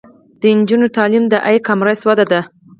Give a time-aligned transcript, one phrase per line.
[0.39, 2.39] د نجونو تعلیم د ای کامرس وده ده.